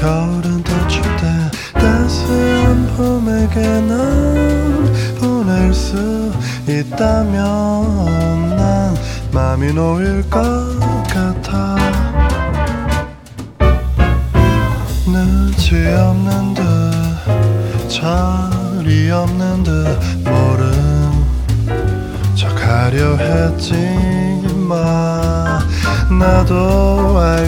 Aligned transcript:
겨울은 0.00 0.62
더 0.62 0.88
춥대 0.88 1.50
따스한 1.72 2.86
봄에게 2.96 3.60
난 3.82 4.92
보낼 5.20 5.72
수 5.72 6.32
있다면 6.68 8.56
난 8.56 8.96
맘이 9.32 9.72
놓일 9.72 10.28
것 10.28 10.40
같아. 11.08 11.76
눈치 15.06 15.86
없는 15.86 16.54
듯 16.54 16.62
철이 17.88 19.10
없는 19.10 19.62
듯 19.62 19.98
모른 20.24 20.72
척하려 22.34 23.16
했지만 23.16 24.74
나도 26.18 27.03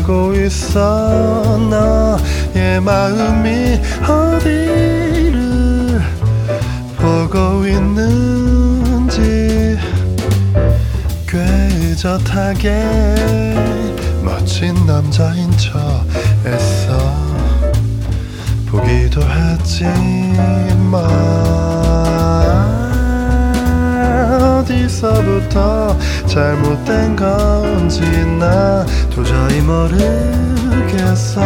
알고 0.06 0.34
있어. 0.34 1.58
너의 1.68 2.80
마음이 2.80 3.80
어디를 4.08 6.00
보고 6.96 7.66
있는지 7.66 9.18
꽤 11.28 11.38
의젓하게 11.80 12.70
멋진 14.22 14.74
남자인 14.86 15.50
척 15.58 15.74
애써 16.46 16.96
보기도 18.66 19.20
했지만 19.22 20.86
어디서부터 24.76 25.96
잘못된 26.26 27.16
건지 27.16 28.02
나 28.38 28.84
도저히 29.10 29.60
모르겠어 29.62 31.40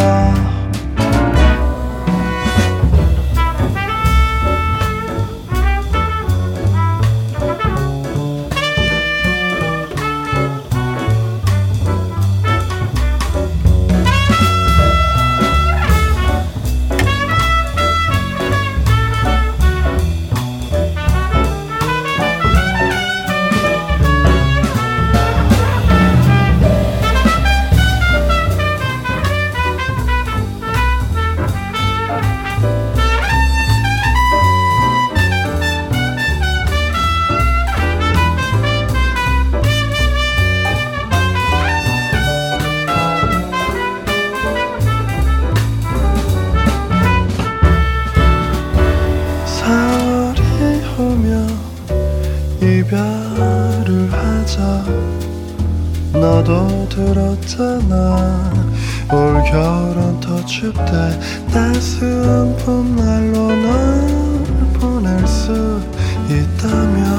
있다면 66.31 67.10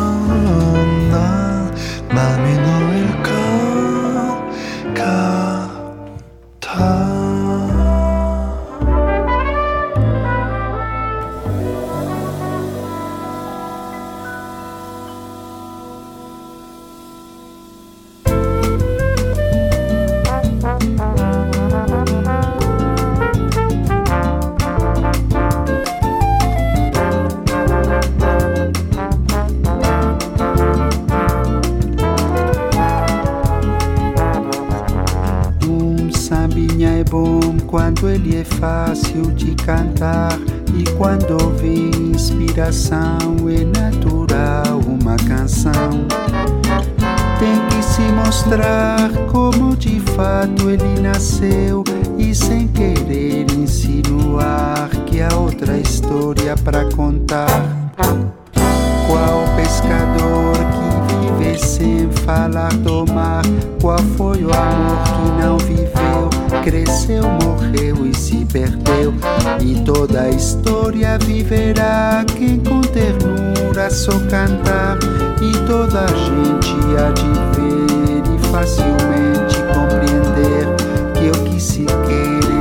só 74.02 74.18
cantar. 74.28 74.98
E 75.40 75.52
toda 75.64 76.00
a 76.00 76.08
gente 76.08 76.74
há 76.98 77.12
de 77.12 77.32
ver 77.54 78.34
e 78.34 78.38
facilmente 78.50 79.56
compreender 79.72 80.66
que 81.14 81.30
o 81.30 81.44
que 81.44 81.60
se 81.60 81.84
quer 81.84 82.51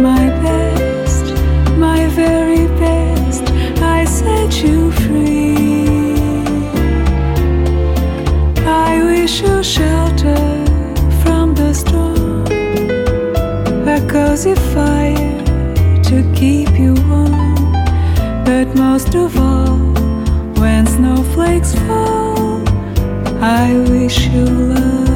my 0.00 0.28
best, 0.40 1.24
my 1.76 2.06
very 2.08 2.66
best. 2.78 3.42
I 3.82 4.04
set 4.04 4.62
you 4.62 4.90
free. 4.92 6.14
I 8.66 9.02
wish 9.04 9.42
you 9.42 9.62
shelter 9.62 10.42
from 11.22 11.54
the 11.54 11.74
storm, 11.74 12.46
a 13.86 14.00
cozy 14.08 14.54
fire 14.72 16.02
to 16.04 16.32
keep 16.34 16.70
you 16.78 16.94
warm. 17.08 17.72
But 18.44 18.74
most 18.74 19.14
of 19.14 19.38
all, 19.38 19.76
when 20.60 20.86
snowflakes 20.86 21.74
fall, 21.74 22.66
I 23.42 23.74
wish 23.90 24.28
you 24.28 24.44
love. 24.46 25.09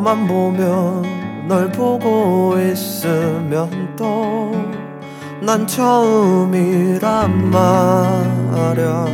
너만 0.00 0.26
보면 0.26 1.46
널 1.46 1.70
보고 1.70 2.58
있으면 2.58 3.94
또 3.96 4.50
난 5.42 5.66
처음이란 5.66 7.50
말야. 7.50 9.06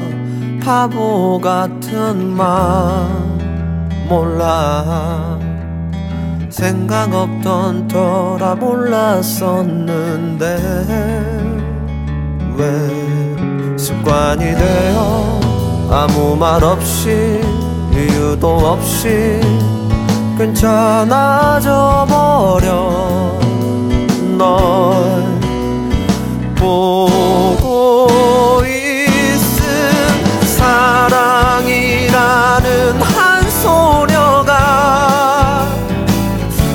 바보 0.61 1.40
같은 1.40 2.37
말 2.37 2.47
몰라. 4.09 5.38
생각 6.50 7.14
없던 7.14 7.87
터라 7.87 8.57
몰랐었는데 8.57 10.45
왜 12.57 13.76
습관이 13.76 14.45
되어 14.57 15.40
아무 15.90 16.35
말 16.35 16.64
없이 16.64 17.40
이유도 17.93 18.49
없이 18.49 19.40
괜찮아져 20.37 22.07
버려. 22.09 23.37
널 24.37 25.25
보고 26.55 28.62
있음 28.66 29.62
사랑이라는 30.59 32.12
한 33.00 33.50
소녀가 33.50 35.66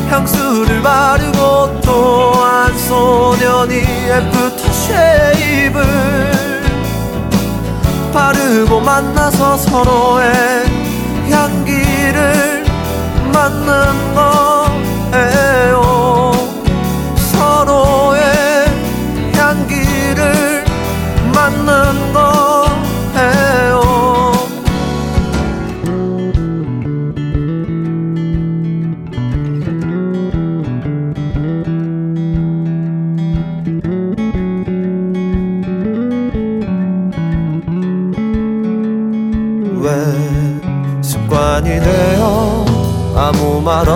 향수를 0.09 0.81
바르고 0.81 1.81
또 1.81 2.31
한 2.71 2.77
소년이 2.77 3.81
after 3.81 4.71
shave을 4.71 5.83
바르고 8.13 8.79
만나서 8.79 9.57
서로의 9.57 10.60
sandım 13.51 14.10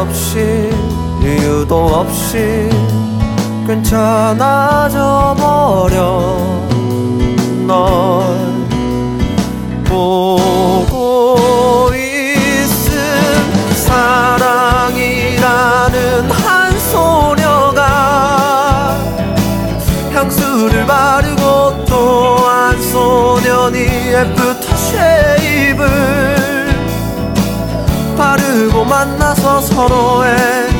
없이 0.05 0.69
이유도 1.21 1.75
없이 1.88 2.69
괜찮아져 3.65 5.35
버려 5.38 6.38
널 7.65 8.24
보고 9.83 11.38
있음. 11.95 12.93
사랑이라는 13.74 15.41
한 16.29 16.79
소녀가 16.79 17.81
향수를 20.13 20.85
바르고 20.85 21.85
또 21.85 22.35
한 22.75 22.81
소년이 22.81 23.79
after 24.13 24.64
만나서 28.95 29.59
서로의 29.59 30.75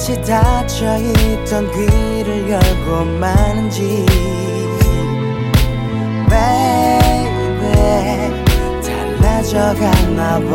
다시 0.00 0.18
닫혀있던 0.22 1.70
귀를 1.72 2.48
열고 2.48 3.04
마는지. 3.18 4.06
Baby 6.26 7.68
달라져가나봐. 9.20 10.54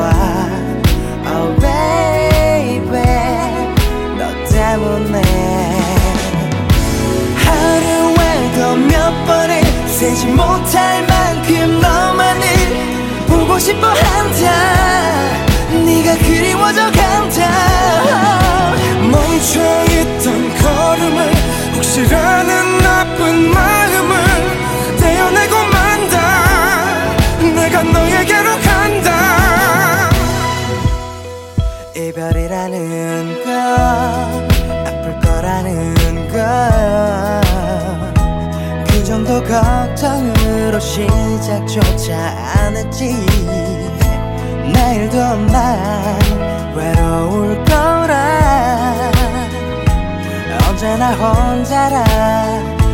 Oh 1.27 1.61
baby 1.61 3.05
너 4.17 4.21
때문에. 4.49 5.21
하루에도 7.35 8.75
몇 8.77 9.25
번을 9.27 9.61
세지 9.85 10.25
못할 10.25 11.05
만큼 11.05 11.79
너만을 11.81 12.41
보고 13.27 13.59
싶어 13.59 13.89
한다. 13.89 15.35
네가 15.85 16.15
그리워져 16.17 16.91
간다 16.91 18.64
멍청했던 19.15 20.25
걸음을 20.57 21.33
혹시라는 21.75 22.77
나쁜 22.79 23.49
마음을 23.49 24.13
떼어내고 24.99 25.55
만다. 25.73 26.15
내가 27.55 27.83
너에게로 27.83 28.49
간다. 28.61 30.09
이별이라는 31.95 33.43
건 33.43 33.53
아플 34.85 35.19
거라는 35.21 35.95
걸그 38.85 39.03
정도 39.05 39.41
걱정으로 39.43 40.79
시작조차 40.79 42.17
안 42.57 42.75
했지. 42.75 43.15
내일도 44.73 45.17
난 45.17 46.19
외로울 46.75 47.63
거 47.63 47.94
언제나 50.85 51.13
혼자라 51.13 52.03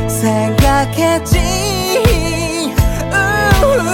생각했지. 0.08 1.40
Ooh, 3.14 3.92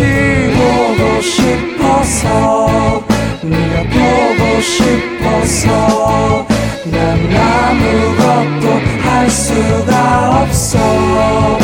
지우고 0.00 1.20
싶어서 1.20 3.04
네가 3.42 3.82
보고 3.82 4.60
싶어서 4.62 6.46
난 6.86 7.36
아무것도 7.36 8.80
할 9.02 9.28
수가 9.28 10.42
없어. 10.42 11.59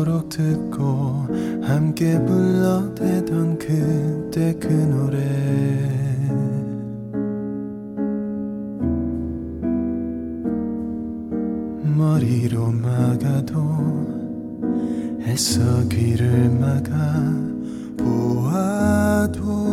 그토록 0.00 0.28
듣고 0.30 1.26
함께 1.62 2.18
불러대던 2.24 3.58
그때 3.58 4.54
그 4.58 4.68
노래. 4.68 5.18
머리로 11.84 12.72
막아도 12.72 13.60
애써 15.22 15.60
귀를 15.88 16.48
막아 16.48 16.90
보아도 17.98 19.69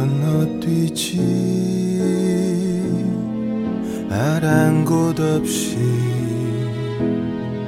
건너뛰지. 0.00 1.20
아랑곳 4.10 5.20
없이. 5.20 5.76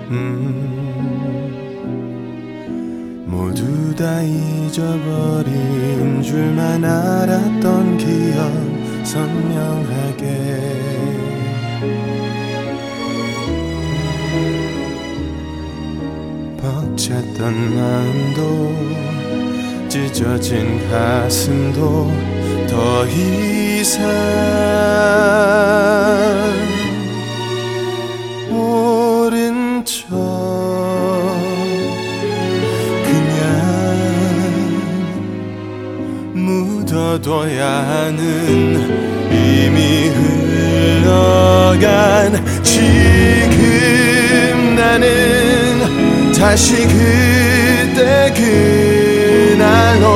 음, 0.08 0.72
모두 3.26 3.94
다 3.94 4.22
잊어버린 4.22 6.22
줄만 6.22 6.82
알았던 6.82 7.98
기억 7.98 8.50
선명하게. 9.04 10.62
벅찼던 16.56 17.74
마음도 17.74 19.11
찢어진 19.92 20.88
가슴도 20.90 22.10
더 22.66 23.06
이상 23.08 24.00
모른 28.48 29.84
척 29.84 30.08
그냥 33.04 33.36
묻어둬야 36.32 37.68
하는 37.68 38.16
이미 39.30 40.08
흘러간 41.04 42.42
지금 42.62 42.74
나는 44.74 46.32
다시 46.32 46.76
그때 46.76 48.32
그 48.34 49.11
날로 49.56 50.06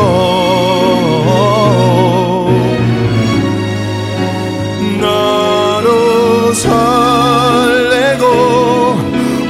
너로 5.00 6.52
설레고 6.54 8.24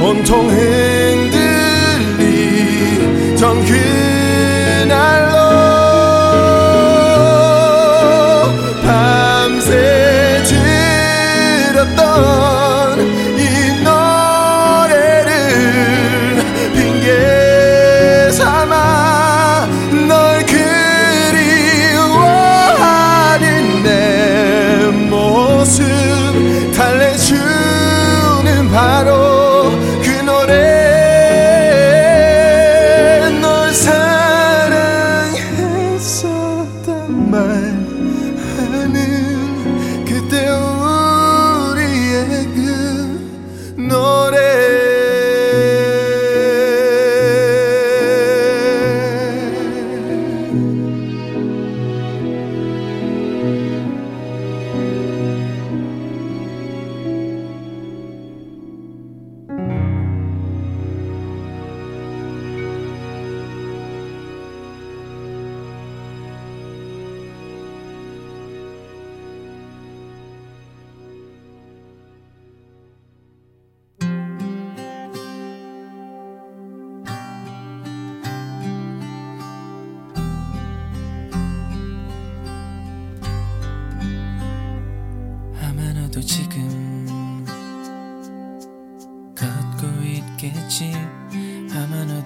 온통 0.01 0.49
흔들리던 2.19 2.35
그 3.65 3.76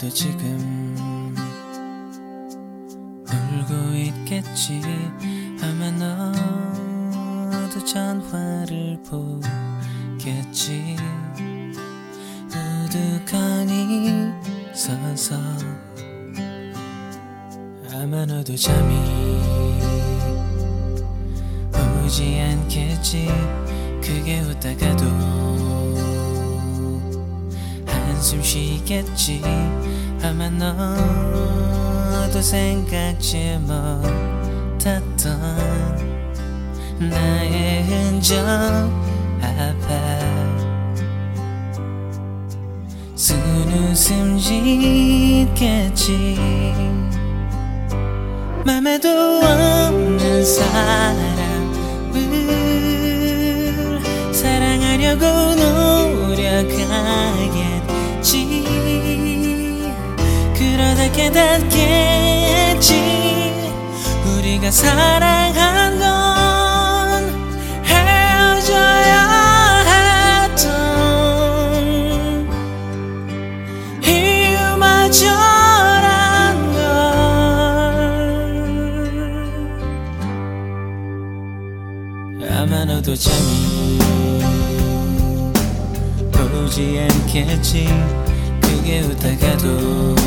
너도 0.02 0.10
지금 0.16 0.96
울고 3.28 3.96
있겠지. 3.96 4.82
아마 5.62 5.92
너도 5.92 7.86
전화를 7.86 8.98
보겠지. 9.08 10.96
우두커니 12.50 14.32
서서 14.74 15.36
아마 17.94 18.26
너도 18.26 18.56
잠이 18.56 18.96
오지 22.04 22.40
않겠지. 22.40 23.28
크게 24.02 24.40
웃다가도 24.40 25.06
한숨 27.86 28.42
쉬겠지 28.42 29.42
아마 30.24 30.50
너도 30.50 32.42
생각지 32.42 33.58
못했던 33.62 35.40
나의 37.00 37.84
흔적 37.84 38.38
앞에 39.42 40.20
순웃음 43.16 44.38
짓겠지. 44.38 46.12
맘에도 48.64 49.10
없는 49.10 50.46
사람을 50.46 52.22
사랑하려고 54.34 55.26
노 55.56 56.11
깨닫겠지. 61.30 62.96
우리가 64.26 64.72
사랑한 64.72 66.00
건 66.00 66.06
헤어져야 67.86 69.20
했던 70.50 70.60
이유마저란 74.04 75.22
걸. 82.40 82.50
아마 82.50 82.84
너도 82.86 83.16
잠이 83.16 84.00
오지 86.66 87.08
않겠지. 87.10 87.88
크게 88.62 89.02
웃다가도 89.02 90.21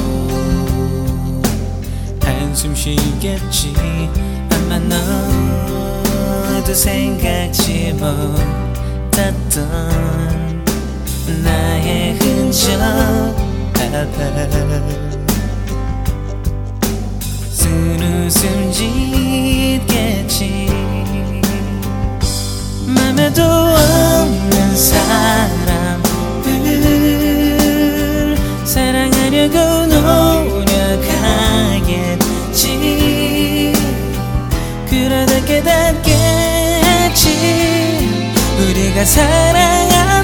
한숨 2.55 2.73
쉬겠지. 2.73 3.75
아마 4.49 4.79
너도 4.79 6.73
생각지 6.73 7.93
못했던 7.99 9.67
나의 11.43 12.17
흔적. 12.21 12.71
앞에 13.75 14.31
순웃음 17.51 18.71
짓겠지. 18.73 20.69
맘에도 22.87 23.43
없는 23.43 24.77
사람을 24.77 26.05
사랑하려고 28.65 29.87
노 29.87 30.34
력하겠지. 32.65 33.73
그러다 34.89 35.45
깨닫겠지. 35.45 36.15
우리가 38.59 39.05
사랑한 39.05 40.24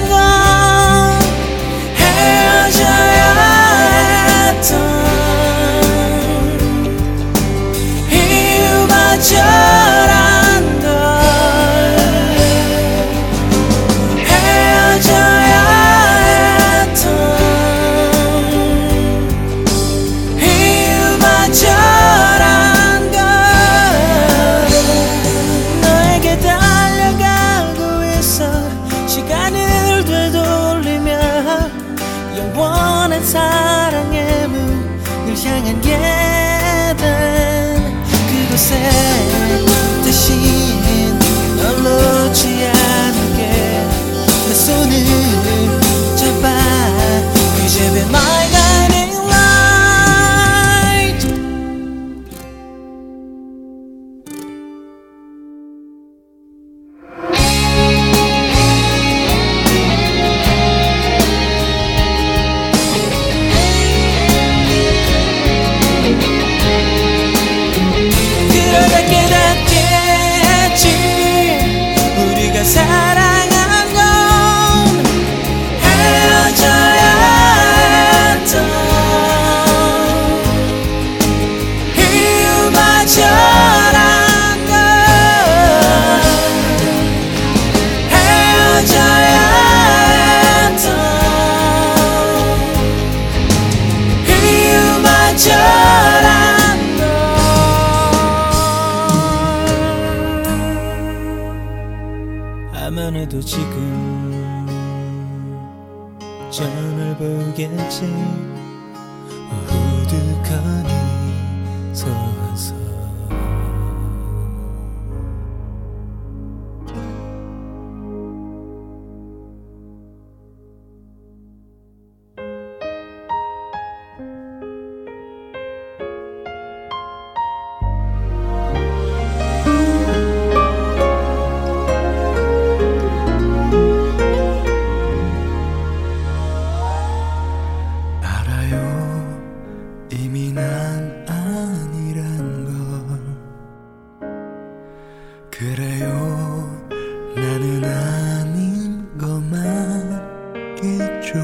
것만겠죠. 150.81 151.39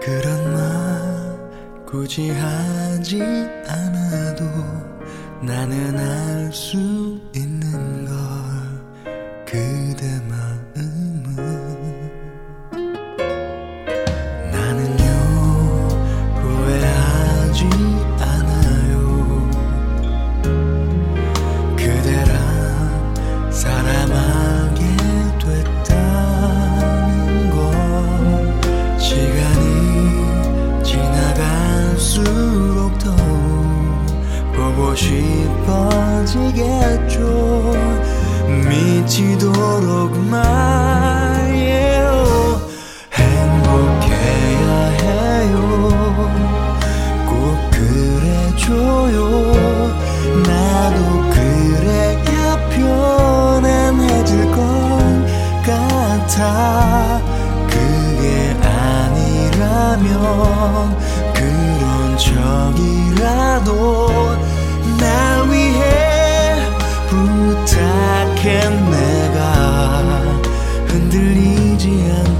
그런 0.00 0.54
말 0.54 1.84
굳이 1.86 2.30
하지 2.30 3.22
않아도 3.66 4.44
나는 5.42 5.98
알수 5.98 7.09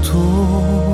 路 0.03 0.90